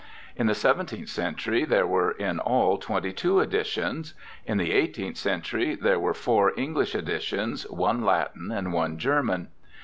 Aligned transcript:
In 0.35 0.47
the 0.47 0.55
seventeenth 0.55 1.09
century 1.09 1.63
there 1.63 1.85
were 1.85 2.09
in 2.09 2.39
all 2.39 2.79
twenty 2.79 3.13
two 3.13 3.39
editions. 3.39 4.15
In 4.47 4.57
the 4.57 4.71
eighteenth 4.71 5.17
century 5.17 5.75
there 5.75 5.99
were 5.99 6.15
four 6.15 6.53
English 6.59 6.95
editions, 6.95 7.69
one 7.69 8.03
Latin, 8.03 8.51
and 8.51 8.73
one 8.73 8.97
German. 8.97 9.49